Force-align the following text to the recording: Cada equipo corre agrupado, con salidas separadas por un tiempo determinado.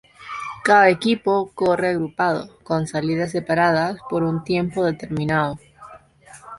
Cada 0.63 0.89
equipo 0.89 1.51
corre 1.53 1.89
agrupado, 1.89 2.57
con 2.63 2.87
salidas 2.87 3.29
separadas 3.29 3.99
por 4.09 4.23
un 4.23 4.43
tiempo 4.43 4.83
determinado. 4.83 5.59